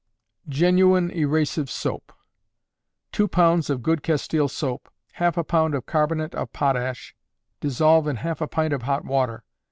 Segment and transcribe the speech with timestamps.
[0.49, 2.11] Genuine Erasive Soap.
[3.11, 7.13] Two pounds of good castile soap; half a pound of carbonate of potash;
[7.59, 9.43] dissolve in half a pint of hot water.